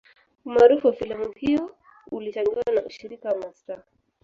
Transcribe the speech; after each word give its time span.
Umaarufu 0.47 0.85
wa 0.87 0.93
filamu 0.93 1.31
hiyo 1.31 1.75
ulichangiwa 2.11 2.73
na 2.75 2.85
ushiriki 2.85 3.27
wa 3.27 3.35
mastaa 3.37 3.83